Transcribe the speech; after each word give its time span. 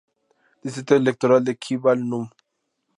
Distrito 0.63 0.95
electoral 0.95 1.43
de 1.43 1.55
Kimball 1.55 2.09
No. 2.09 2.27